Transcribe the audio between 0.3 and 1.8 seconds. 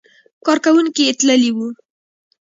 کارکوونکي یې تللي وو.